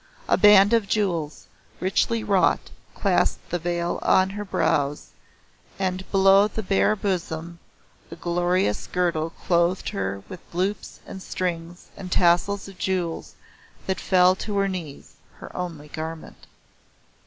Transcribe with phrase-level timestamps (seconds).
[0.27, 1.45] A band of jewels,
[1.79, 5.09] richly wrought, clasped the veil on her brows,
[5.77, 7.59] and below the bare bosom
[8.09, 13.35] a glorious girdle clothed her with loops and strings and tassels of jewels
[13.85, 16.47] that fell to her knees her only garment.